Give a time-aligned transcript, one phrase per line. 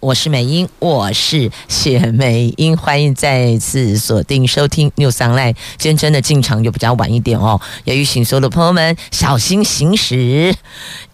[0.00, 5.56] 我是美英，我是谢美英，欢迎再次锁定收听 News Online。
[5.76, 10.54] 今天真的进场就比较晚一点哦，也提醒所有的朋友们小心行驶。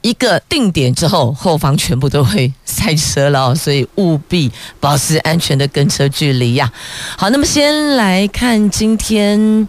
[0.03, 6.71] 一个定点之后，后方全部都会塞车了哦，所以务必保持安全的跟车距离呀。
[7.17, 9.67] 好，那么先来看今天。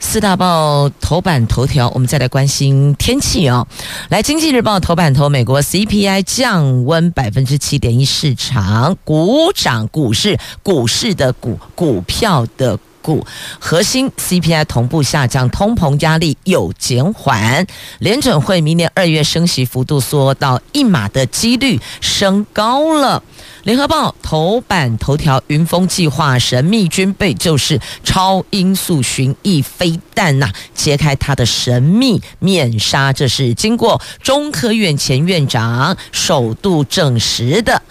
[0.00, 3.66] 四大报头版头条，我们再来关心天气哦。
[4.08, 13.26] 来，《经济日报》头版头，美国 CPI 降温百分之七点一，市场股涨，股市股市的股股票的股，
[13.58, 17.66] 核心 CPI 同步下降，通膨压力有减缓。
[17.98, 23.22] 联准会明年二月升息幅度缩到一码的几率升高了。
[23.64, 33.12] 联合报头版头条：云峰计划神秘军备就是超音速巡弋飞弹呐，揭开它的神秘面纱。
[33.12, 37.82] 这是经过中科院前院长首度证实的。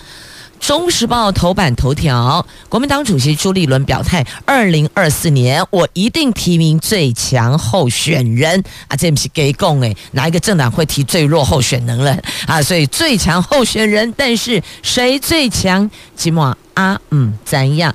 [0.60, 8.96] 中时报头版头条：国民党主席朱立伦表态，二零二四年我一定提名最强候选人啊！
[8.98, 12.62] 这不是给供诶，哪一个政党会提最弱候选人了啊？
[12.62, 15.90] 所以最强候选人，但是谁最强？
[16.18, 17.94] 寂寞啊，嗯，怎样？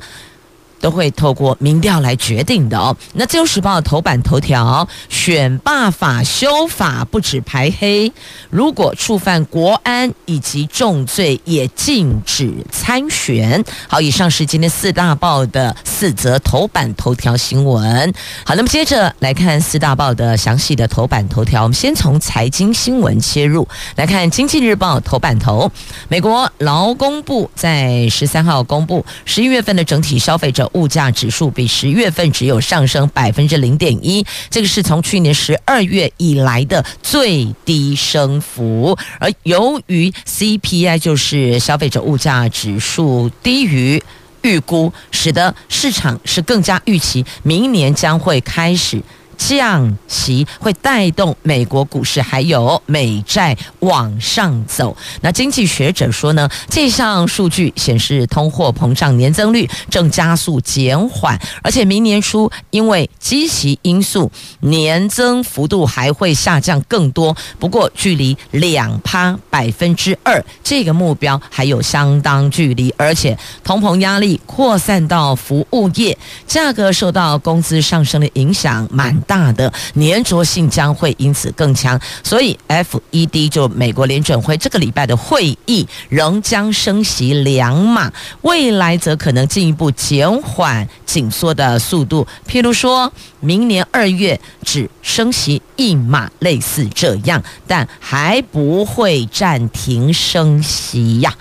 [0.83, 2.95] 都会透过民调来决定的哦。
[3.15, 8.13] 那《自由时报》头版头条：选罢法修法不止排黑，
[8.51, 13.65] 如果触犯国安以及重罪，也禁止参选。
[13.87, 18.13] 好，以上是今天四大报的四则头版头条新闻。
[18.45, 21.63] 好，那么接着来看四大报的详细的头版头条。
[21.63, 25.71] 我们先从财经新闻切入，来看《经济日报》头版头：
[26.09, 30.69] 美国劳工部在十三号公布十一月份的整体消费者。
[30.75, 38.97] 物价指数比十月份只有上升百分之零点一，这个是从去年十二月以来的最低升幅。
[39.19, 44.03] 而由于 CPI 就是消费者物价指数低于
[44.43, 49.01] 预估，使得市场是更加预期明年将会开始。
[49.49, 54.97] 降息会带动美国股市还有美债往上走。
[55.23, 67.37] 那经济学者说呢，这项数据显示通货膨胀年增率正加速减缓，而且明年初因为基期因素，年增幅度还会下降更多。
[67.59, 76.17] 不过，距离两趴百分之二这个目标还有相当距离，而且通膨压力扩散到服务业，
[76.47, 79.32] 价格受到工资上升的影响蛮大。
[79.33, 88.13] 大的粘着性将会因此更强，所以 FED 就美国联准会这个礼拜的会议仍将升息两码，
[88.43, 93.11] 未来则可能进一步减缓紧缩的速度，譬如说
[93.41, 101.35] 明年二月只升息一码，类似这样，但还不会暂停升息呀。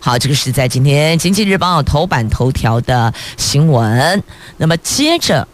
[0.00, 4.20] 好，这个是在今天经济日报头版头条的新闻。
[4.56, 5.46] 那么接着。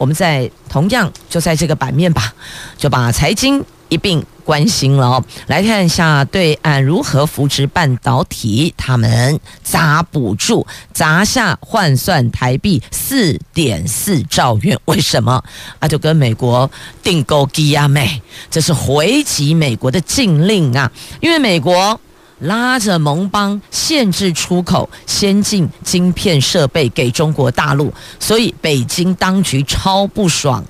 [0.00, 2.32] 我们在同样就在这个版面吧，
[2.78, 5.24] 就把财经一并关心了哦。
[5.46, 15.44] 来看一下对岸如何扶植半导体，他们砸补助砸下换算台币四点四兆元，为什么？
[15.80, 16.70] 啊，就跟美国
[17.02, 20.90] 订购机啊，美，这是回击美国的禁令啊，
[21.20, 22.00] 因为美国。
[22.40, 30.64] 拉着盟邦限制出口先进晶片设备给中国大陆，所以北京当局超不爽，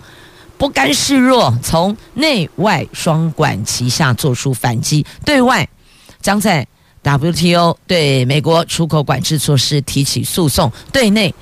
[0.58, 5.06] 不甘示弱，从内外双管齐下做出反击。
[5.24, 5.68] 对外
[6.20, 6.66] 将在
[7.02, 11.34] WTO 对美国出口管制措施提起诉讼，对内。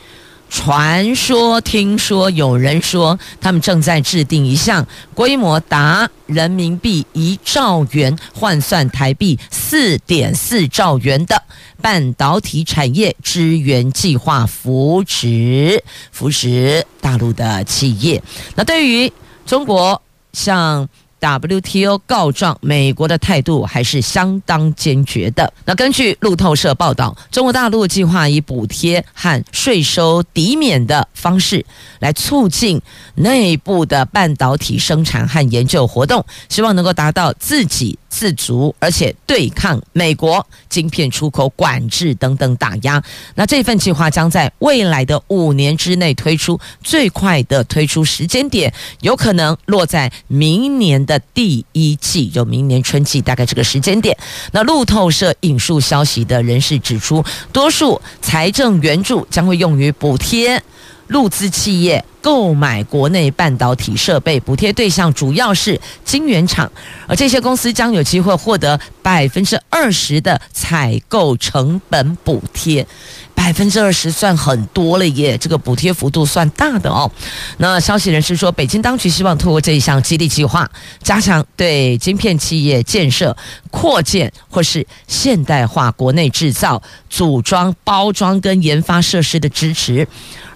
[0.50, 11.42] 传说，听说有人说，他们正在制定一项规模达人民币一兆元，换算台币四点四兆元的
[11.82, 18.22] 半导体产业支援计划，扶持扶持大陆的企业。
[18.54, 19.12] 那对于
[19.46, 20.02] 中国，
[20.32, 20.88] 像。
[21.20, 25.52] WTO 告状，美国的态度还是相当坚决的。
[25.64, 31.64] 那根据路透社报道，中国大陆计划以补贴和税收抵免的方式
[31.98, 32.80] 来促进
[33.14, 43.02] 内部的半导体生产和研究活动，希望能够达到自己自足，而且对抗美国晶片出口管制等等打压。
[43.34, 54.16] 那这份计划将在未来的五年之内推出，最快的推出时间点有可能落在明年的第一季，就明年春季大概这个时间点。
[54.52, 60.62] 那路透社引述消息的人士指出，多数财政援助将会用于补贴。
[61.08, 66.70] 陆资企业购买国内半导体设备，补贴对象主要是晶圆厂，
[67.06, 72.86] 而这些公司将有机会获得百分之二十的采购成本补贴。
[73.38, 77.08] 百分之二十算很多了耶，这个补贴幅度算大的哦。
[77.58, 80.68] 那消息人士说，北京当局希望通过这一项激励计划，
[81.04, 83.34] 加强对晶片企业建设、
[83.70, 90.06] 扩建或是现代化国内制造、组装、包装跟研发设施的支持，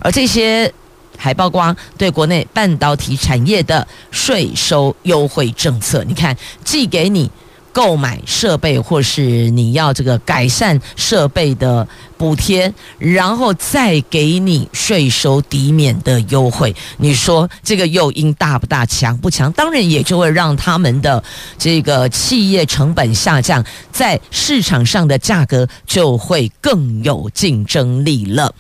[0.01, 0.71] 而这些
[1.17, 6.03] 还曝光对国内半导体产业的税收优惠政策。
[6.05, 7.31] 你看，寄给你。
[7.73, 19.51] 购买设备或是你要这个改善设备的补贴，然后再给你税收抵免的优惠，你说这个诱因大不大，强不强？
[19.53, 21.23] 当然也就会让他们的
[21.59, 28.55] 这个企业成本下降，在市场上的价格就会更有竞争力了。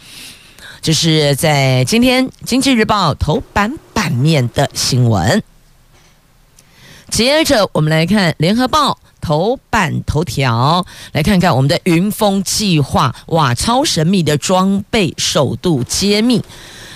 [0.81, 5.43] 就是在今天《经济日报》头版版面的新闻。
[7.13, 16.43] 接着我们来看《联合报》头版头条，来看看我们的云峰计划，哇，超神秘的装备首度揭秘，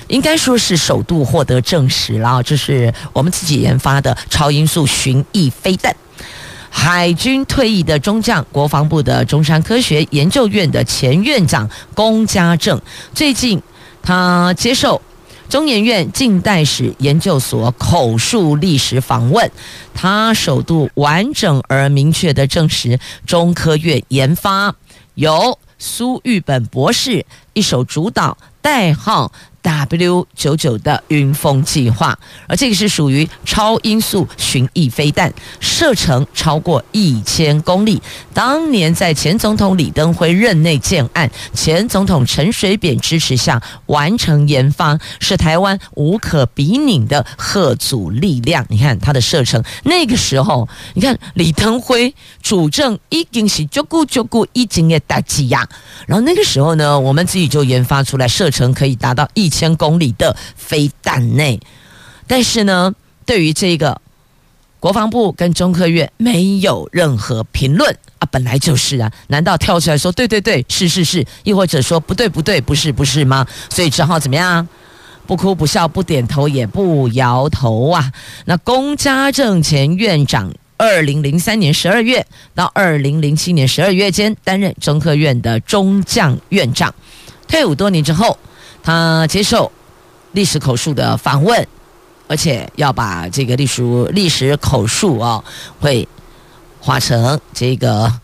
[0.09, 5.95] 应该说是首度获得证实了，这是我们自己研发的超音速巡弋飞弹。
[6.71, 12.81] 海军退役的中将，国防部的中山科学研究院的前院长龚家正，
[13.13, 13.61] 最近
[14.03, 15.03] 他接受。
[15.49, 19.51] 中研院近代史研究所口述历史访问，
[19.95, 24.75] 他首度完整而明确地证实，中科院研发
[25.15, 29.31] 由苏玉本博士一手主导，代号。
[29.67, 32.17] W 九九的云峰计划，
[32.47, 38.01] 而这个是属于超音速巡弋飞弹，射程超过一千公里。
[38.33, 48.65] 当年在前总统李登辉任内建案，前总统陈水扁支持下完成研发，是台湾无可比拟的核阻力量。
[48.69, 55.69] 你看它的射程，那个时候，你看李登辉主政已经是足够足够已经也打击呀。
[56.07, 61.59] 然后那个时候呢，我们自己就研发出来，射程可以达到一千公里的飞弹内，
[62.27, 62.95] 但是呢，
[63.25, 63.99] 对于这个
[64.79, 73.47] 国防部跟中科院没有任何评论啊，本来就是啊，难道跳出来说对对对，是是是，亦或者说不对不对，不是不是吗？
[73.71, 74.69] 所以只好怎么样？
[75.27, 78.13] 不哭不笑不点头也不摇头啊。
[78.45, 82.25] 那龚家正前院长，二零零三年十二月
[82.55, 86.95] 到二零零七年十二月间担任中科院的中将院长，
[87.49, 88.39] 退伍多年之后。
[88.87, 89.73] 他接受
[90.31, 91.67] 历史口述的访问，
[92.29, 95.43] 而且要把这个历史历史口述啊，
[95.81, 96.07] 会
[96.79, 98.21] 画成这个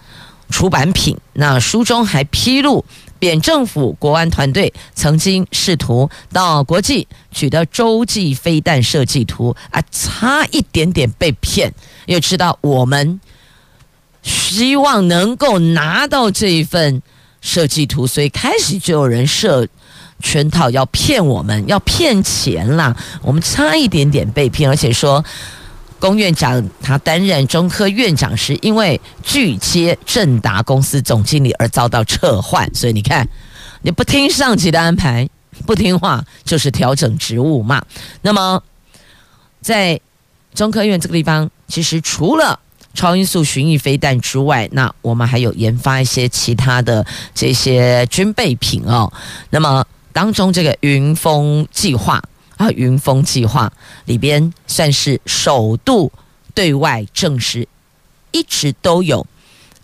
[0.51, 1.19] 出版品。
[1.33, 2.85] 那书中还披露，
[3.19, 11.75] 扁政府国安团队曾经试图到国际取得洲际飞弹设计图啊，差一点点被骗。
[12.07, 13.21] 又知道我们
[14.23, 17.03] 希望能够拿到这一份
[17.41, 19.67] 设计图，所以开始就有人设。
[20.23, 22.97] 圈套要骗我们，要骗钱啦！
[23.21, 25.23] 我们差一点点被骗，而且说，
[25.99, 32.73] 龚院长他担任中科院长时，因为拒接正达公司总经理而遭到撤换。
[32.73, 33.29] 所以你看，
[33.83, 35.29] 你不听上级的安排，
[35.67, 37.85] 不听话就是调整职务嘛。
[38.23, 38.63] 那么，
[39.61, 40.01] 在
[40.55, 42.59] 中科院这个地方，其实除了
[42.95, 47.05] 超音速巡弋飞弹之外，那我们还有研发一些其他的
[47.35, 49.13] 这些军备品哦。
[49.51, 49.85] 那么。
[50.13, 52.23] 当中这个云峰计划
[52.57, 53.73] 啊，云峰计划
[54.05, 56.13] 里边算是首度
[56.55, 57.67] 对外证实，
[58.31, 59.27] 一直都有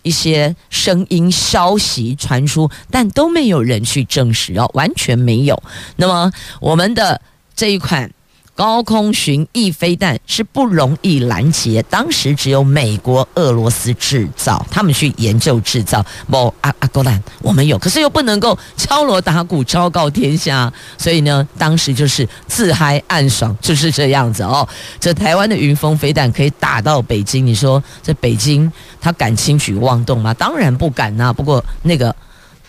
[0.03, 5.61] 一些声音消息传出，但都没有人去证实哦，完全没有。
[5.97, 7.21] 那么我们的
[7.55, 8.11] 这一款。
[8.59, 16.05] 高空巡弋飞弹是不容易拦截，当时只有美国、俄罗斯制造，他们去研究制造。
[16.29, 24.67] 不，阿阿哥兰我们有，可是又不能够敲锣打鼓昭告天下，所以呢，当时就是自嗨暗爽，就是这样子哦。
[24.99, 30.33] 这台湾的云峰飞弹可以打到北京，你说这北京他敢轻举妄动吗？
[30.33, 32.13] 当然不敢呐、不过那个。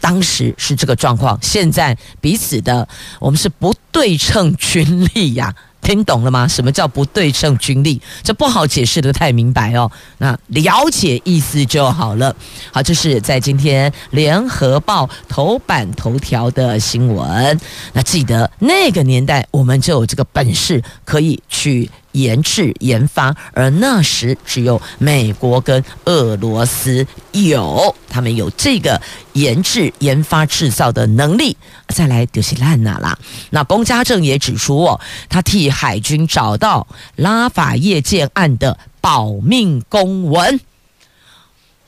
[0.03, 6.47] 当时是这个状况，现在彼此的我们是不对称军力呀，听懂了吗？
[6.47, 8.01] 什么叫不对称军力？
[8.23, 9.91] 这不好解释得太明白哦。
[10.19, 12.35] 那了解意思就好了。
[12.73, 17.61] 好，这是在今天联合报头版头条的新闻。
[17.93, 29.01] 那记得那个年代，我们就有这个本事可以去研制研发，而那时只有美国跟俄罗斯有，他们有这个
[29.33, 31.57] 研制研发制造的能力。
[31.89, 33.19] 再来就是烂哪啦？
[33.51, 35.01] 那龚家正也指出哦，
[35.31, 35.71] 他替。
[35.71, 36.87] 海军找到
[37.17, 40.61] 拉法叶舰案的保命公文，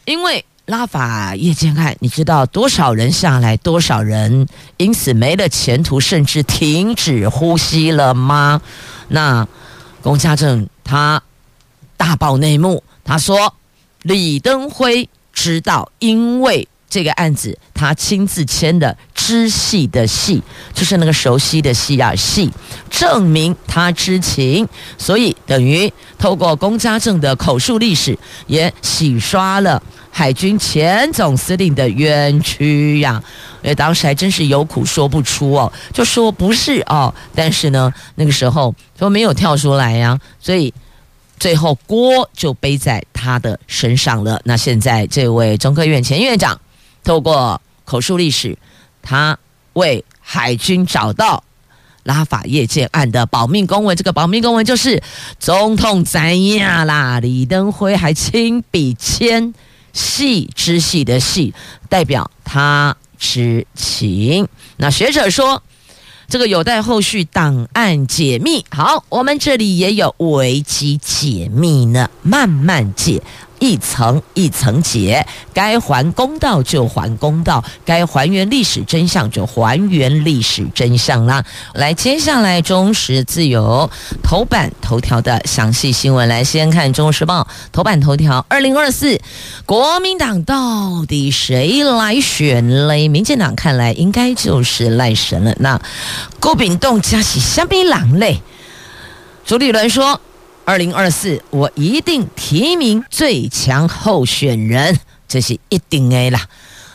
[0.07, 8.63] 因为拉法叶舰案，你知道多少人下来，多少人因此没了前途，甚至停止呼吸了吗？
[9.09, 9.47] 那
[10.03, 11.23] 龚家正他
[11.97, 13.55] 大爆内幕，他说
[14.03, 16.69] 李登辉知道，因为。
[16.93, 20.43] 这个案子，他亲自签的知系的系，
[20.75, 22.51] 就是那个熟悉的系啊，系
[22.91, 24.69] 证明他知情，
[24.99, 29.83] 所以等于透过龚家正的口述历史，也洗刷了
[30.13, 33.21] 海军前总司令的冤屈呀。
[33.63, 40.73] 因为当时还真是有苦说不出哦，就说不是哦，但是呢，那个时候都没有跳出来呀，所以
[41.39, 44.41] 最后锅就背在他的身上了。
[44.45, 46.61] 那现在这位中科院前院长。
[47.05, 48.57] 透过口述历史，
[49.03, 49.37] 他
[49.73, 51.43] 为海军找到
[52.05, 53.97] 拉法叶舰案的保命公文。
[53.97, 55.03] 这个保命公文就是
[55.41, 57.19] 总统怎样啦？
[57.19, 59.53] 李登辉还亲笔签
[59.93, 61.55] “系之系的“系”，
[61.89, 64.49] 代表他知情。
[64.77, 65.63] 那学者说，
[66.29, 68.65] 这个有待后续档案解密。
[68.71, 73.23] 好，我们这里也有危机解密呢，慢慢解。
[73.63, 81.45] 一层一层解，该还公道就还公道，该还原历史真相就还原历史真相啦。
[81.75, 83.89] 来，接下来中时自由
[84.21, 89.21] 头版头条的详细新闻，来先看《中国时报》头版头条：二零二四
[89.65, 93.07] 国民党到底谁来选嘞？
[93.07, 95.55] 民进党看来应该就是赖神了。
[95.61, 95.81] 那
[96.41, 98.43] 郭炳栋加起香槟榔嘞？
[99.47, 100.21] 朱立伦说。
[100.65, 106.47] 二零二四，我一定提名最强候选人，这是一定 A 啦。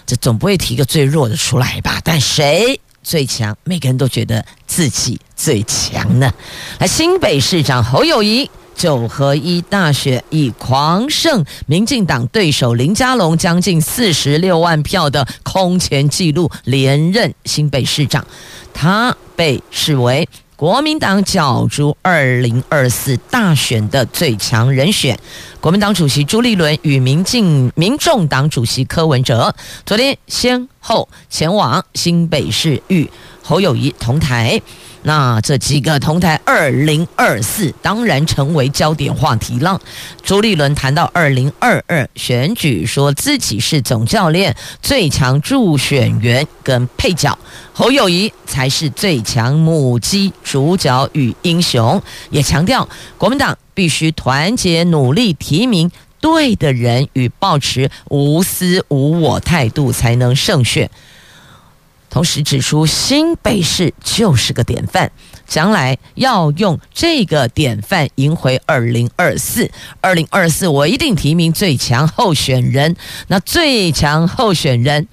[0.05, 1.99] 这总不会提个最弱的出来吧？
[2.01, 3.57] 但谁最强？
[3.65, 6.31] 每个人都觉得自己最强呢。
[6.79, 18.25] 来，新北市长侯友谊九合一大选以狂胜民进党对手林佳龙将近四十六万票的空前纪录连任新北市长，
[18.73, 20.29] 他被视为。
[20.57, 25.15] 国民党角逐二零二四大选的最强人选，
[25.61, 29.53] 国民党主席朱立伦与民进民众党主席柯文哲。
[29.85, 33.07] 昨天先后前往新北市域
[33.47, 34.61] 侯友谊同台。
[35.03, 39.79] 那这几个同台二零二四当然成为焦点话题了。
[40.21, 47.37] 朱立伦谈到二零二二选举，说自己是总教练、最强助选员跟配角，
[47.71, 52.01] 侯友谊才是最强母鸡、主角与英雄。
[52.29, 55.89] 也强调国民党必须团结努力，提名
[56.19, 60.89] 对的人与抱持无私无我态度，才能胜选。
[62.17, 65.11] 同时指出，新北市就是个典范，
[65.45, 69.69] 将来要用这个典范赢回二零二四。
[70.01, 72.95] 二零二四，我一定提名最强候选人。
[73.27, 75.07] 那最强候选人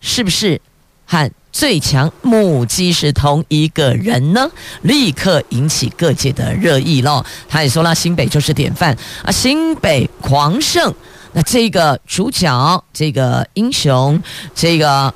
[0.00, 0.58] 是不是
[1.04, 4.50] 和最强母鸡是同一个人呢？
[4.80, 7.22] 立刻引起各界的热议喽。
[7.46, 10.94] 他也说了，新北就是典范啊，新北狂胜。
[11.34, 14.22] 那这个主角，这个英雄，
[14.54, 15.12] 这个。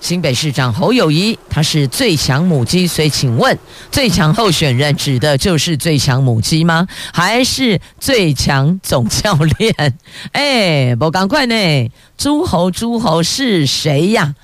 [0.00, 3.56] 新北市长侯友宜，他是最强母鸡，所以请问，
[3.92, 6.88] 最强候选人指的就是最强母鸡吗？
[7.12, 9.98] 还是最强总教练？
[10.32, 11.90] 哎，不赶快呢！
[12.16, 14.34] 诸侯诸侯是谁呀？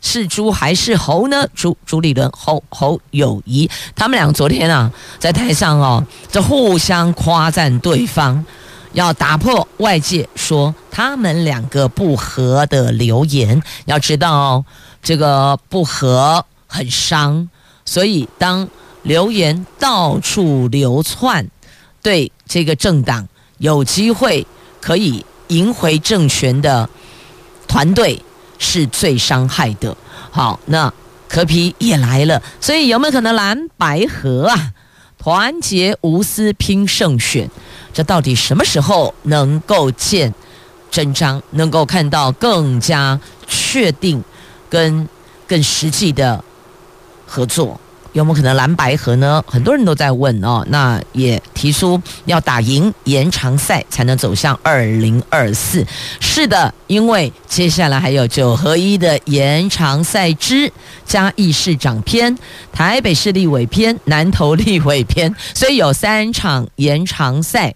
[0.00, 1.46] 是猪还是猴呢？
[1.54, 8.42] 朱朱立伦、侯侯友宜，他们俩昨天啊，在台上哦，就互相夸赞对方，
[8.92, 13.62] 要打破外界说他们两个不和的流言。
[13.86, 14.64] 要知道。
[15.02, 17.48] 这个不和很伤，
[17.86, 18.68] 所以当
[19.02, 21.48] 流言到处流窜，
[22.02, 24.46] 对这个政党有机会
[24.78, 26.86] 可以赢回政权的
[27.66, 28.22] 团队
[28.58, 29.96] 是最伤害的。
[30.30, 30.92] 好，那
[31.30, 34.72] 柯皮也来了，所以有没有可能蓝白合啊？
[35.16, 37.50] 团结无私拼胜选，
[37.92, 40.32] 这到底什么时候能够见
[40.90, 41.42] 真章？
[41.50, 44.22] 能够看到更加确定？
[44.68, 45.08] 跟
[45.48, 46.44] 更实际的
[47.26, 47.80] 合作，
[48.12, 49.42] 有没有可能蓝白合呢？
[49.46, 50.64] 很多人都在问哦。
[50.68, 55.86] 那也提出要打赢延长赛才能走向二零二四。
[56.18, 60.72] 是的，因为接下来还有九合一的延长赛之
[61.04, 62.36] 嘉义市长篇、
[62.72, 67.72] 台北市立委篇、南投立委篇，所以有三场延长赛。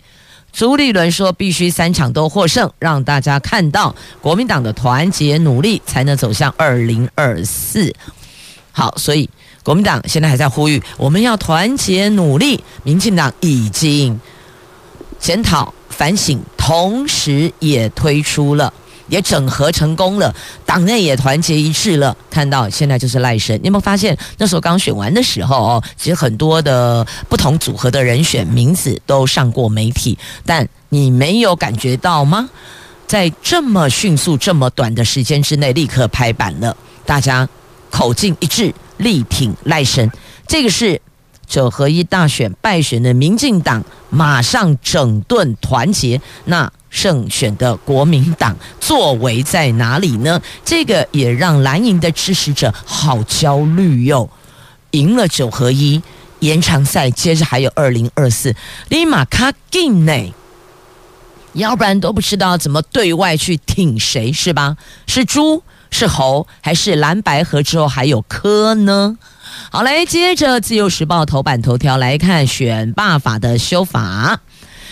[0.52, 7.94] 朱立伦说必须三场都获胜，让大家看到国民党的团结努力才能走向二零二四。
[8.72, 9.30] 好，所以。
[9.64, 12.62] 国民党现在还在呼吁，我们要团结努力。
[12.82, 14.20] 民进党已经
[15.18, 18.70] 检讨反省，同时也推出了，
[19.08, 20.32] 也整合成功了，
[20.66, 22.14] 党内也团结一致了。
[22.30, 32.50] 看到现在就是赖神，你有没有发现那时候刚选完的时候哦，其实很多的不同组合的人选名字都上过媒体，但你没有感觉到吗？
[33.06, 37.48] 在这么迅速、这么短的时间之内，立刻拍板了，大家
[37.90, 38.74] 口径一致。
[38.96, 40.10] 力挺赖神，
[40.46, 41.00] 这个是
[41.46, 50.40] 九合一大选败选的民进党马上整顿团结，那胜选的国民党作为在哪里呢？
[50.64, 54.30] 这个也让蓝营的支持者好焦虑哟。
[54.92, 56.00] 赢了九合一
[56.38, 58.54] 延长赛，接着还有二零二四，
[58.88, 60.32] 立马卡进内，
[61.54, 64.76] 要不然都不知道怎么对外去挺谁是吧？
[65.06, 65.64] 是猪？
[65.96, 69.16] 是猴还是蓝白合之后还有科呢？
[69.70, 74.40] 好，来接着《自由时报》头版头条来看选罢法的修法。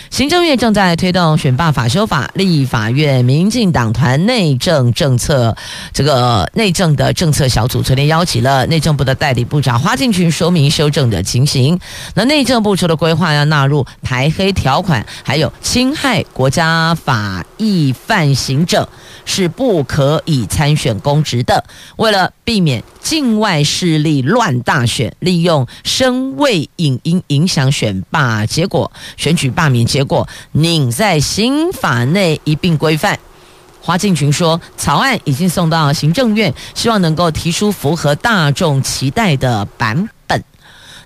[0.09, 5.57] 行政院正在推动选罢法修法，立法院民进党团内政政策
[5.91, 11.77] 这个内政的政策小组昨天邀请了内政部的代理部长花进群说明修正的情形。
[12.13, 18.87] 那内政部除了规划要纳入排黑条款，还有侵害国家法益犯行者
[19.25, 21.63] 是不可以参选公职的。
[21.97, 30.27] 为了避免境外势力乱大选，利用声位影音影响选罢结果，选举罢免结果。
[30.51, 33.19] 拧在刑法内一并规范。
[33.81, 40.41] 花敬群说，草案已经送到行政院，希望能够提出符合大众期待的版本。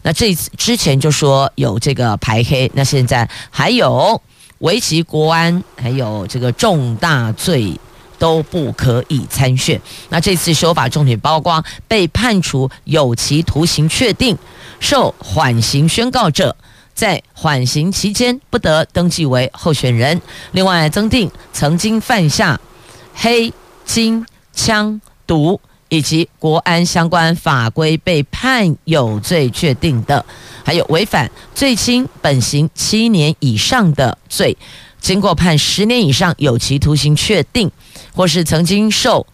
[0.04, 4.22] 那这之前就说有这个排黑，那现在还有
[4.60, 7.74] 危及国安，还有这个重大罪
[8.18, 9.80] 都不可以参选。
[10.10, 14.38] 那这次修法重点包括被判处有期徒刑确定、
[14.80, 16.56] 受缓刑宣告者。
[16.94, 20.20] 在缓刑期间不得登记为候选人。
[20.54, 22.60] 另外，增订曾经犯下
[23.14, 23.54] 黑、
[23.86, 30.26] 金、枪、毒以及国安相关法规被判有罪确定的，
[30.66, 34.58] 还有违反最轻本刑七年以上的罪，
[35.08, 37.72] 经过判十年以上有期徒刑确定，
[38.14, 39.26] 或是曾经受。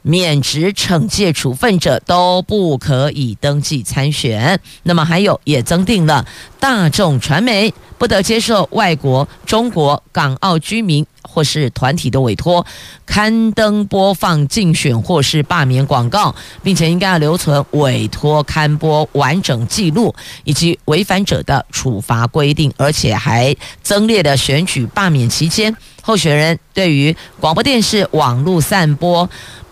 [0.00, 4.58] 免职惩戒处分者都不可以登记参选。
[4.84, 6.24] 那么还有也增定了
[6.58, 12.64] 大众传媒不得接受外国、中国、港澳居民或是团体的委托，
[13.04, 29.28] 刊登播放竞选或是罢免广告，并且应该要留存委托刊播完整记录以及违反者的处罚规定，而且还增列了选举罢免期间候选人对于广播电视网络散播。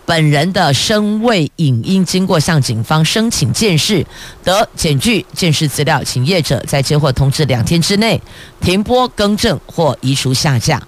[0.09, 4.03] 本人的声位影音经过向警方申请鉴识，
[4.43, 8.19] 得检具鉴识资料，请业者在接获通知两天之内
[8.59, 10.81] 停播、更正或移除下架。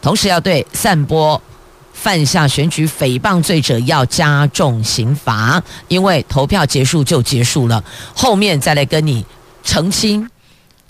[0.00, 1.40] 同时，要对散播
[1.92, 9.24] 犯下选举诽谤罪者要加重刑罚，因为投票结束就结束了，后面再来跟你
[9.62, 10.28] 澄清。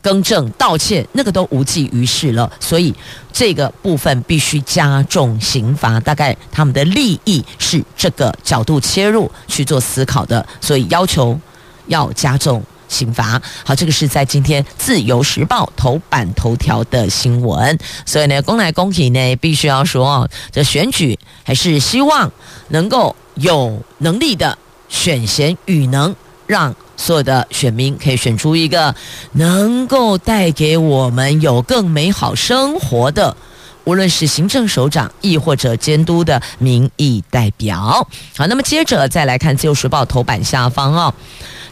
[0.03, 2.93] 更正、道歉，那个都无济于事了，所以
[3.33, 6.01] 这个部分必须加重刑罚。
[6.01, 11.38] 大概他们的利益是这个角度切入去做思考的，所以要求
[11.87, 13.41] 要加重刑罚。
[13.65, 17.79] 好，这个是在今天《自由时报》头版头条的新闻。
[18.05, 22.31] 所以呢，公来公去呢，必须要说，这选举还是希望
[22.71, 26.17] 能够有能力的选贤与能，
[26.49, 26.75] 让。
[27.03, 28.95] 所有的选民可以选出一个
[29.33, 33.37] 能够带给我们有更美好生活的，
[33.83, 38.07] 无论是行政首长亦或者监督的民意代表。
[38.37, 41.12] 好，那么接着再来看《自由时报》头版下方哦，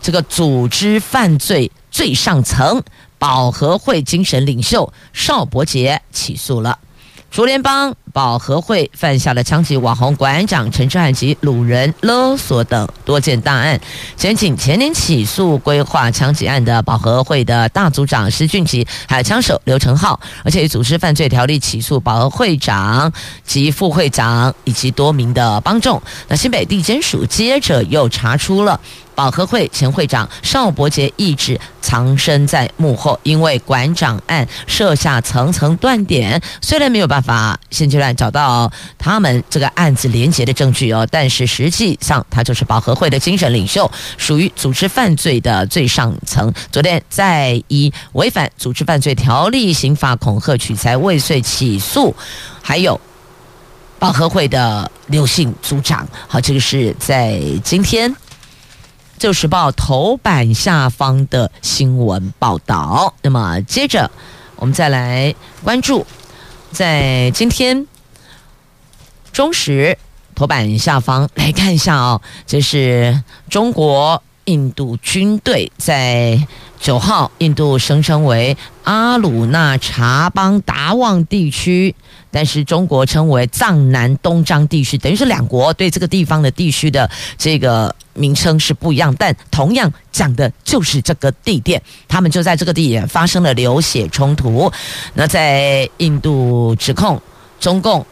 [0.03, 2.83] 这个组织犯罪最上层
[3.17, 6.77] 保和会精神领袖邵伯杰起诉了。
[7.31, 13.81] 竹联帮保和会犯下了枪击网红馆长陈志汉及路人勒索等多件大案。
[14.17, 23.13] 检警前年起诉规划枪击案的保和会的大组长施俊吉，还有枪手刘成浩，而且以组织犯罪条例起诉保和会长
[23.45, 26.01] 及副会长以及多名的帮众。
[26.29, 28.81] 那新北地检署接着又查出了。
[29.21, 46.51] 保和会前会长邵伯杰一直藏身在幕后，因为馆长案设下层层断点，虽然没有办法现阶段找到他们这个案子连结的证据哦，但是实际上他就是保和会的精神领袖，属于组织犯罪的最上层。
[46.73, 52.17] 昨天在以违反组织犯罪条例、刑法恐吓取财未遂起诉，
[52.63, 52.99] 还有
[53.99, 56.09] 保和会的刘姓组长。
[56.27, 58.11] 好，这个是在今天。
[59.21, 63.13] 《旧时报》头版下方的新闻报道。
[63.21, 64.11] 那么，接着
[64.57, 66.07] 我们再来关注，
[66.73, 67.87] 在今天
[69.31, 69.99] 中时
[70.35, 76.37] 头版下方来看一下哦，这是中国印度军队在
[76.81, 81.95] 九号，印度声称为阿鲁纳查邦达旺地区。
[82.33, 87.09] 但是中国称为藏南东张地区，等于是两国对这个地方的地区的
[87.39, 94.73] 这个名称是不一样，但同样讲的就是这个地点，他们就在这个地点发生了流血冲突。
[95.15, 97.21] 那在印度指控
[97.61, 98.05] 中共。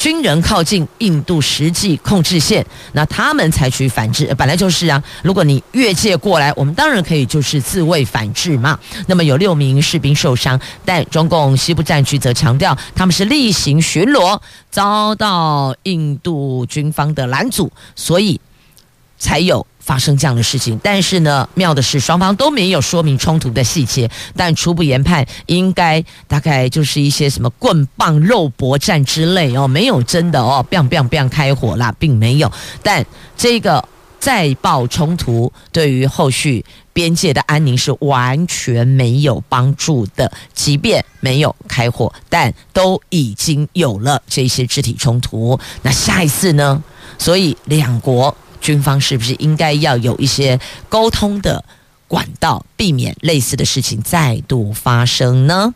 [0.00, 5.04] 军人靠近印度实际控制线，那他们采取反制，本来就是啊。
[5.22, 8.78] 如果你越界过来，我们当然可以就是自卫反制嘛。
[9.08, 18.40] 那么有六名士兵受伤，但中共西部战区则强调他们是例行巡逻，遭到印度军方的拦阻，所以
[19.18, 19.66] 才有。
[19.80, 32.52] 发生这样的事情，但是呢，妙的是双方都没有说明冲突的细节，但初步研判应该大概就是一些什么棍棒肉搏战之类哦，没有真的哦，biang bang bang 开火啦，并没有。
[32.82, 33.04] 但
[33.36, 33.82] 这个
[34.18, 40.30] 再爆冲突，对于后续边界的安宁是完全没有帮助的。
[40.52, 45.58] 即便没有开火，但都已经有了这些肢体冲突。
[45.82, 46.82] 那下一次呢？
[47.18, 48.36] 所以两国。
[48.60, 51.64] 军方是不是应该要有一些沟通的
[52.06, 55.72] 管道，避免类似的事情再度发生呢？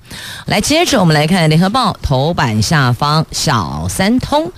[0.47, 4.53] 来，接着我们来看《联合报》头版下方小三通。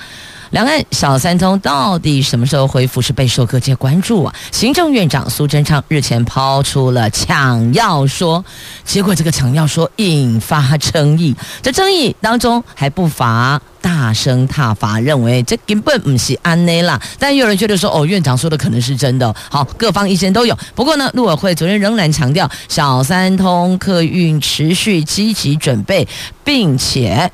[0.50, 4.35] 两岸小三通到底什么时候恢复，是备受各界关注啊！
[4.52, 8.44] 行政院长苏贞昌日前抛出了抢药说，
[8.85, 17.00] 结果这个抢药说引发争议，这争议当中还不乏大声挞伐，认为这根本不是安内啦。
[17.18, 19.35] 但有人觉得说，哦，院长说的可能是真的。
[19.50, 20.56] 好，各方意见都有。
[20.74, 26.06] 不过呢，陆委会昨天仍然强调，小三通客运持续积极准备，
[26.44, 27.30] 并且。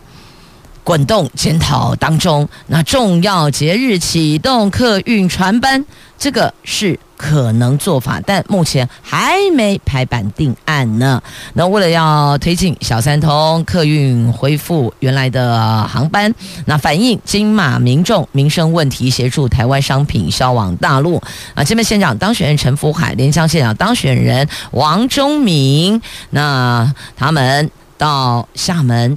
[0.85, 5.85] 滚动检讨当中，那重要节日启动客运船班，
[6.19, 11.23] 这个是可能做法，但目前还没排版定案呢。
[11.55, 16.35] 那为了要推进小三通客运恢复原来的航班，
[16.67, 21.23] 那反映金马民众民生问题，协助台湾商品销往大陆。
[21.55, 29.17] 啊，这边县长当选人陈福海，连江县长当选人王忠明，那他们到厦门。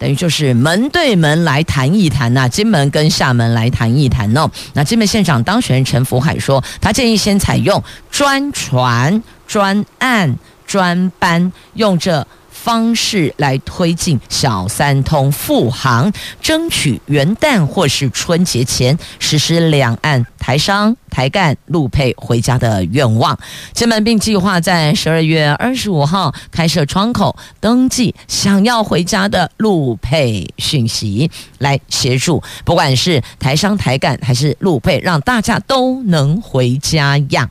[0.00, 4.50] 等于就是门对门来谈一谈呐，金门跟厦门来谈一谈哦。
[4.72, 10.34] 那金门县长当选人陈福海说，他建议先采用专船、专案、
[10.66, 12.26] 专班，用这。
[12.62, 23.38] 方式来推进小三通复航，争取元旦或是春节前实施两岸台商台干陆配回家的愿望。
[23.72, 37.48] 金门并计划在十二月二十五号开设窗口，登记想要回家的陆配讯息，来协助不管是台商台干还是陆配，让大家都能回家呀。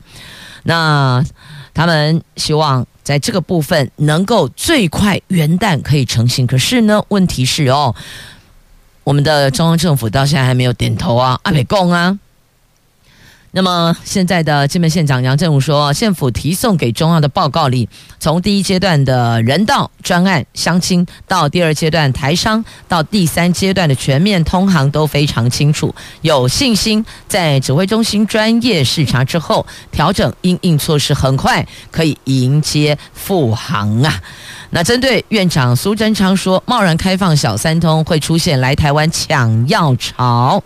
[0.62, 1.24] 那
[1.74, 2.86] 他们希望。
[3.10, 7.92] 在这个部分能够最快元旦可以成型，可是呢，问题是哦，
[9.02, 12.16] 我们的中央政府到现在还没有点头啊，阿北贡啊。
[13.52, 17.88] 那么现在的金门县长杨振武说，县府提送给中央的报告里，
[18.20, 34.20] 从第一阶段的人道专案相亲，到第二阶段台商，到第三阶段的全面通航都非常清楚，有信心在指挥中心专业视察之后，调整因应措施，很快可以迎接复航啊。
[34.72, 40.62] 那针对院长苏贞昌说，贸然开放小三通会出现来台湾抢药潮。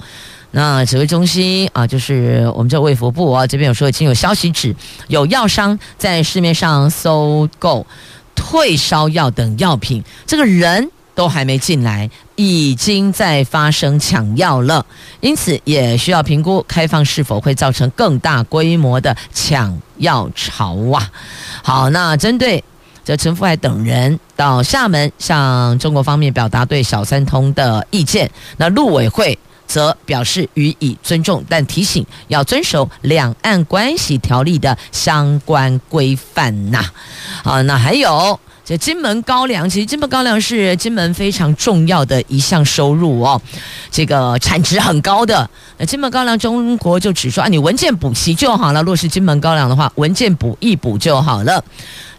[0.56, 4.72] 那指挥中心啊，就是我们这卫福部啊，这边有说已经有消息指，
[5.08, 7.84] 有药商在市面上搜购
[8.36, 14.86] 退烧药等药品，这个人都还没进来，已经在发生抢药了，
[15.18, 21.10] 因此也需要评估开放是否会造成更大规模的抢药潮啊。
[21.64, 22.62] 好，那针对
[23.04, 29.36] 这陈福海等人到厦门向中国方面表达对小三通的意见，那陆委会
[29.66, 36.84] 则表示予以尊重，但提醒要遵守两岸关系条例的相关规范呐。
[37.42, 38.38] 好，那还有。
[38.66, 43.38] 这金门高粱，其实金门高粱是金门非常重要的一项收入哦，
[43.90, 45.46] 这个产值很高的。
[45.76, 48.82] 那金门高粱，中国就只说啊，你文件补齐就好了。
[48.82, 51.62] 若是金门高粱的话，文件补一补就好了。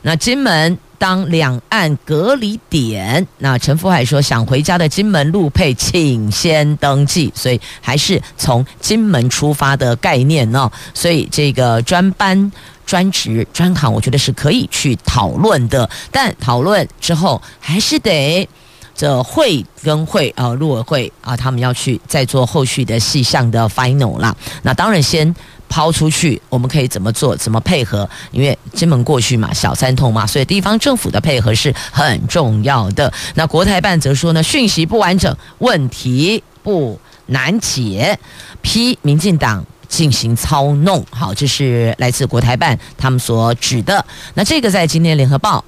[0.03, 10.71] 那金门当两岸隔离点，那陈福海说想回家的金门陆配，请先登记，所以还是从金门出发的概念哦。
[10.93, 12.51] 所以这个专班。
[12.85, 18.47] 专职专行，我觉得是可以去讨论的，但讨论之后还是得
[18.93, 24.35] 这会跟会啊，陆委会啊，他们要去再做后续的细项的 final 啦。
[24.61, 25.35] 那当然先
[25.67, 28.09] 抛出去，我们可以怎么做，怎么配合？
[28.31, 33.11] 因为金门过去嘛，小三通嘛，所以地方政府的配合是很重要的。
[33.35, 38.17] 那国台办则说呢，讯息不完整，问题不难解，
[38.61, 39.65] 批民进党。
[39.87, 44.03] 进行操弄，好，这是来自国台办他们所指的。
[44.33, 45.63] 那这个在今天联合报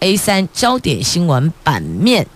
[0.00, 2.26] A 三焦点新闻版面。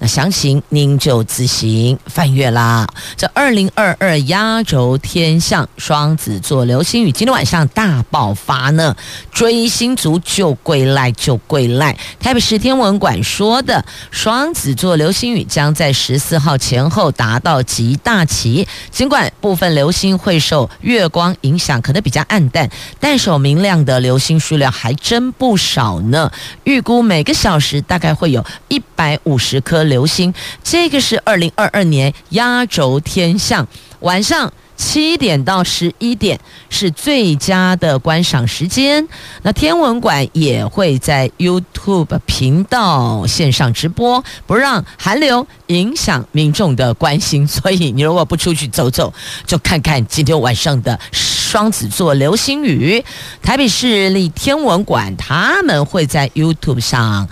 [0.00, 2.86] 那详情您就自行翻阅啦。
[3.16, 8.94] 这二零二二压轴天象双子座流星雨今天晚上大爆发呢，
[9.32, 11.96] 追星族就归赖就归赖。
[12.20, 26.30] 台北市天文馆说的双子座流星雨将在十四号前后达到极大期，尽管部分流星会受月光影响，可能比较暗淡，但是明亮的流星数量还真不少呢。
[26.62, 29.87] 预估每个小时大概会有一百五十颗。
[29.88, 33.66] 流星，这个是二零二二年压轴天象，
[34.00, 36.38] 晚上七点到十一点
[36.70, 39.08] 是最佳的观赏时间。
[39.42, 47.44] 那天文馆也会在 YouTube 频道线上直播，不让寒流影响民众的关心。
[47.48, 49.12] 所以你如果不出去走走，
[49.44, 53.04] 就看看今天晚上的双子座流星雨。
[53.42, 57.28] 台北市立天文馆他们会在 YouTube 上。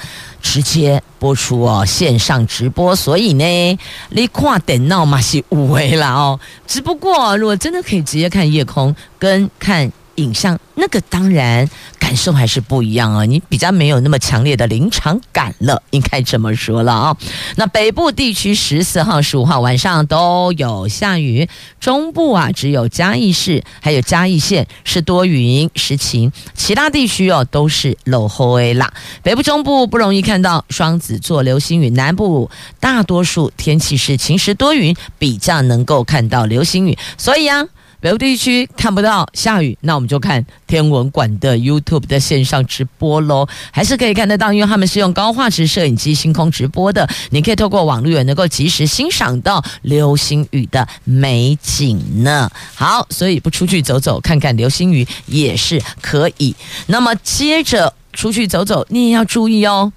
[0.47, 3.79] 直接播出哦，线上直播，所以呢，
[4.11, 6.39] 你看电脑嘛是无为了哦。
[6.69, 11.69] 只不过，如果真的可以直接看夜空，跟看影像，那个当然。
[11.99, 17.17] 感受还是不一样啊，你比较没有那么强烈的临场感了，应该这么说了啊。
[17.57, 21.49] 那北部地区十四号、十五号晚上都有下雨，
[21.81, 28.29] 中部啊只有嘉义市还有嘉义县是多云时晴，其他地区哦都是落
[28.61, 28.95] 雨啦。
[29.25, 32.49] 北部、中部不容易看到双子座流星雨，南部
[32.79, 37.67] 大多数天气是晴时多云，比较能够看到流星雨，所以啊。
[38.07, 52.49] 北部地区看不到下雨，那我们就看天文馆的 YouTube 的线上直播喽，还是可以看得到，因为他们是用高画质摄影机星空直播的，你可以透过网络也能够及时欣赏到流星雨的美景呢。
[52.77, 56.55] 好，所以不出去走走看看流星雨也是可以。
[56.87, 59.93] 那么接着出去走走，你也要注意哦。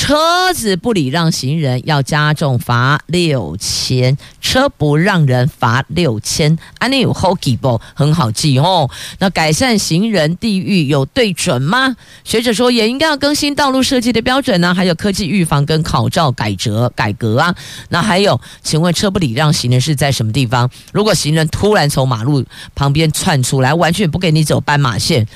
[0.00, 6.56] 车子不礼让行人要加重罚六千，车不让人罚六千。
[6.78, 7.78] 安利有好记不？
[7.92, 8.88] 很好记哦。
[9.18, 11.94] 那改善行人地域有对准吗？
[12.24, 17.54] 学者说也应该要更新道路设计的标准呢、啊，还有科技预防跟考照改革改革啊。
[17.90, 20.70] 那还有，请问车不礼让行人是在什么地方？
[20.94, 22.42] 如果行人突然从马路
[22.74, 25.28] 旁边窜出来，完全不给你走斑马线，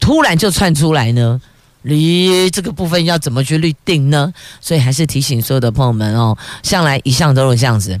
[0.00, 1.38] 突然就窜出来呢？
[1.88, 4.32] 你这个部分要怎么去律定呢？
[4.60, 8.00] 所以还是提醒所有的朋友们哦，向来一向都是这样子，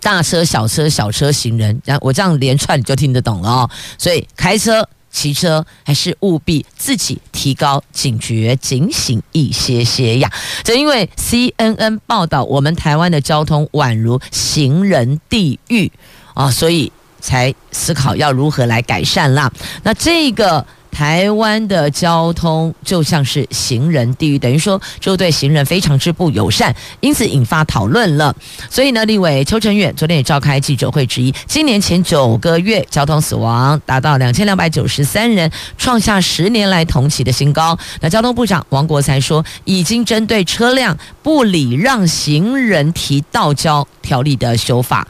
[0.00, 3.70] 大车、小车、小车、行人，然我这样连串你就听得懂了哦。
[3.96, 10.32] 所以开车、骑车还是务必自己提高警觉、警醒一些些呀。
[10.64, 15.92] 正因为 CNN 报道我们台湾的交通宛如行人地狱
[16.34, 19.52] 啊，所以才思考要如何来改善啦。
[19.84, 20.66] 那这个。
[20.90, 28.34] 台湾的交通就像是行人地狱，等于说就对行人非常之不友善，因此引发讨论了。
[28.68, 37.78] 所以呢，立委邱成远昨天也召开记者会，质疑今年前九个月交通死亡达到两千两百九十三人，创下十年来同期的新高。
[38.00, 45.06] 那交通部长王国材说，已经针对车辆不礼让行人提道交条例的修法。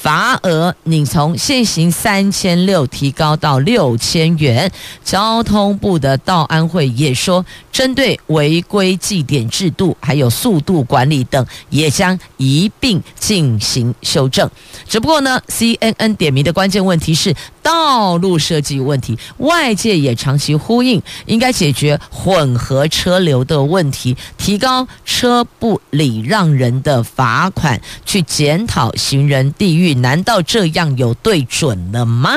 [0.00, 4.70] 罚额你从现行三千六提高到六千元。
[5.04, 14.48] 交通部的道安会也说，针对违规记点制度还有速度管理等，也将一并进行修正。
[14.88, 17.34] 只不过呢，CNN 点名的关键问题是
[17.68, 29.92] 道路设计问题，外界也长期呼应，应该解决混合车流的问题，提高车不礼让人的罚款，去检讨行人地域。
[29.92, 32.30] 难道这样有对准了吗？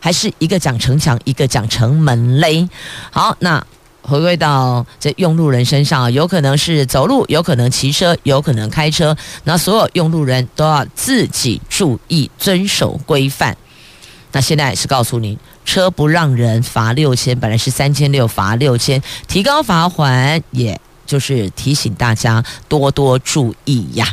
[0.00, 2.68] 还是一个讲城墙，一个讲城门嘞？
[3.10, 3.64] 好，那。
[4.00, 9.14] 回归到这用路人身上，有可能是走路，有可能骑车，有可能开车。
[9.44, 13.54] 那所有用路人都要自己注意遵守规范。
[14.32, 24.06] 那现在是告诉你，车不让人罚六千，本来是三千六罚六千，提高罚款，也就是提醒大家多多注意呀。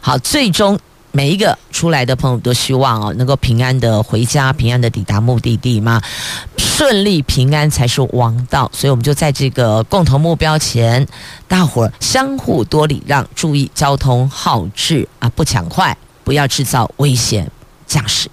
[0.00, 0.78] 好，最终。
[1.14, 6.00] 每一个出来的朋友都希望哦，能够平安的回家，平安的抵达目的地嘛，
[6.56, 8.70] 顺利平安才是王道。
[8.72, 11.06] 所以，我们就在这个共同目标前，
[11.46, 15.94] 大伙儿相互多礼让，注意交通号志啊，不抢快，
[16.24, 17.50] 不要制造危险
[17.86, 18.30] 驾驶。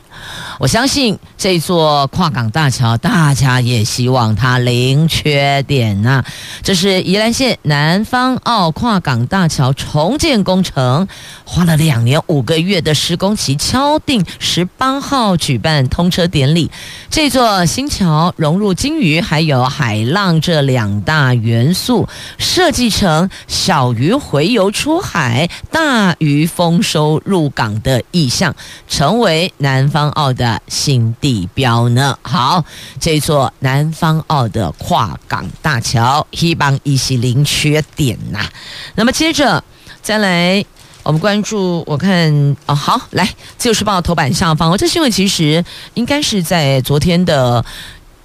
[0.60, 6.22] 我相信这座跨港大桥，大家也希望它零缺点呐、
[6.62, 11.08] 这是宜兰县南方澳跨港大桥重建工程，
[11.46, 16.70] 花了两年五个月的施工期，敲定十八号举办通车典礼。
[17.10, 28.54] 这座新桥融入鲸鱼还有海浪这两大元素，设计成小鱼洄游出海，大鱼丰收入港的意象，
[28.90, 30.49] 成为南方澳的。
[30.68, 32.18] 新地标呢？
[32.22, 32.64] 好，
[33.00, 38.48] 这座南方澳的跨港大桥，希望一些零缺点呐、
[38.96, 39.62] 那么接着
[40.02, 40.64] 再来，
[41.04, 43.26] 我们关注，我看哦，好，来
[43.58, 47.66] 《自由时报》头版上方哦，这新闻其实应该是在昨天的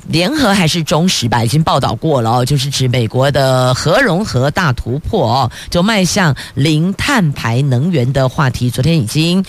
[0.06, 9.44] 联合还是中时吧，已经报道过了哦，就是指美国的核融合大突破哦，就迈向零碳排能源的话题，昨天已经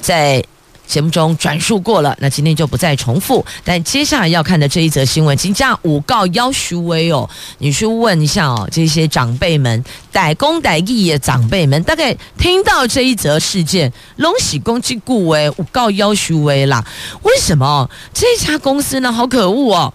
[0.00, 0.44] 在。
[0.90, 3.46] 节目中转述过了，那今天就不再重复。
[3.62, 16.84] 但接下来要看的这一则新闻，金价五告要许威哦，你去问一下哦，这些长辈们、代公代义的长辈们，大概听到这一则事件，拢是攻击顾威五告要许威啦。
[17.22, 19.12] 为什么这家公司呢？
[19.12, 19.94] 好可恶哦，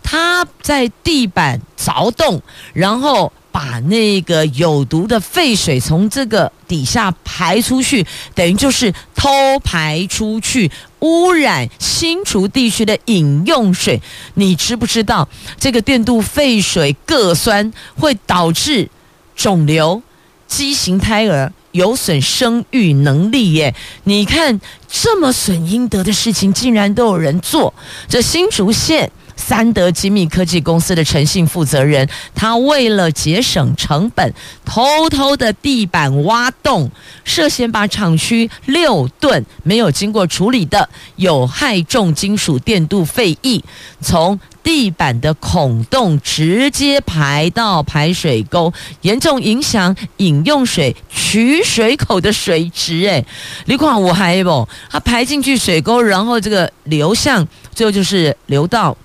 [0.00, 2.40] 他在地板凿洞，
[2.72, 3.32] 然后。
[3.56, 14.02] 把那个有毒的废水从这个底下排出去，等于就是偷排出去，污染新竹地区的饮用水。
[14.34, 15.26] 你知不知道
[15.58, 18.90] 这个电镀废水铬酸会导致
[19.34, 20.02] 肿瘤、
[20.46, 23.54] 畸形胎儿、有损生育能力？
[23.54, 23.74] 耶！
[24.04, 27.72] 你看这么损阴德的事情，竟然都有人做。
[28.06, 29.10] 这新竹县。
[29.36, 36.90] 三德精密科技公司的陈姓负责人，他为了节省成本，偷偷的地板挖洞，
[37.22, 43.62] 涉嫌把厂区六吨没有经过处理的有害重金属电镀废液，
[44.00, 48.72] 从地板的孔洞直接排到排水沟，
[49.02, 53.06] 严重影响饮用水取水口的水质。
[53.06, 53.24] 哎，
[53.66, 58.96] 你看我还不，它排进去水沟，然后这个流向，最后就是流到。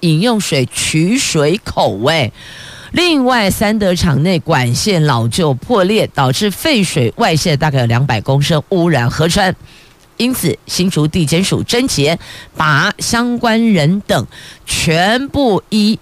[0.00, 2.32] 饮用水取水口味，
[2.92, 9.54] 另外三德厂内管线老旧破裂，导致废水外泄大概有两百公升，污染河川。
[10.16, 12.18] 因此，新竹地检署侦结，
[12.54, 14.26] 把相关人等
[14.66, 15.98] 全部依。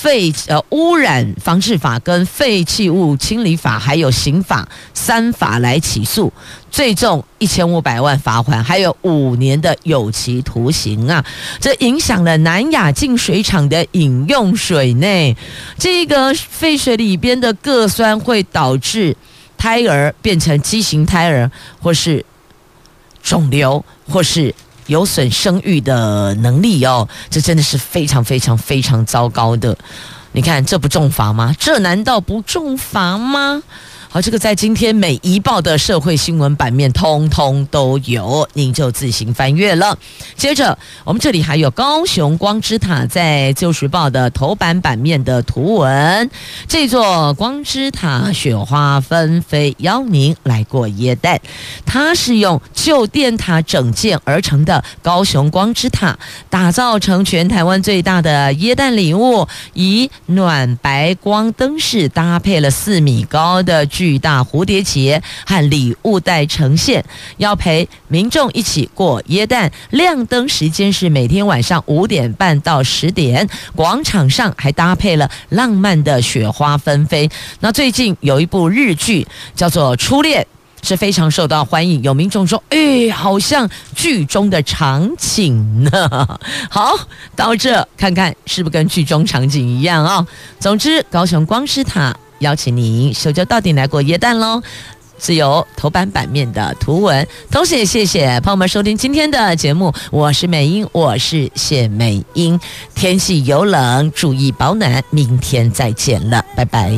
[0.00, 6.32] 废呃污染防治法跟废弃物清理法还有刑法三法来起诉，
[6.70, 11.22] 最重一千五百万罚款，还有五年的有期徒刑啊！
[11.60, 15.36] 这影响了南亚净水厂的饮用水呢。
[15.76, 19.14] 这个废水里边的铬酸会导致
[19.58, 21.50] 胎儿变成畸形胎儿，
[21.82, 22.24] 或是
[23.22, 24.54] 肿瘤，或是。
[24.90, 29.78] 有损生育的能力哦，这真的是非常非常非常糟糕的。
[30.32, 31.54] 你看，这不重罚吗？
[31.60, 33.62] 这难道不重罚吗？
[34.12, 39.96] 好，这个在今天每一报的社会新闻版面通通都有，您就自行翻阅了。
[40.34, 46.28] 接着，我们这里还有高雄光之塔在《旧时报》的头版版面的图文。
[46.66, 51.40] 这座光之塔雪花纷飞，邀您来过耶诞。
[51.86, 56.18] 它是用旧电塔整建而成的高雄光之塔，
[56.48, 63.86] 打造成全台湾最大的耶诞礼物，以暖白光灯饰搭配了四米高的。
[64.00, 67.04] 巨大蝴蝶结和礼物袋呈现，
[67.36, 69.70] 要陪民众一起过耶诞。
[69.90, 73.46] 亮灯时间是每天晚上五点半到十点，
[73.76, 77.28] 广场上还搭配了浪漫的雪花纷飞。
[77.60, 80.40] 那最近有一部日剧叫做《初恋》。
[80.82, 86.38] 是非常受到欢迎，有民众说：“哎，好像剧中的场景呢。”
[86.70, 86.96] 好，
[87.36, 90.26] 到这看看是不是跟剧中场景一样啊、
[90.58, 94.60] 总之，高雄光师塔邀请您修就到底来过耶诞喽，
[95.16, 97.26] 自由头版版面的图文。
[97.50, 102.58] 同时也谢谢朋友们收听今天的节目，我是美英，我是谢美英。
[102.94, 106.90] 天气有冷，注意保暖，明天再见了，拜拜。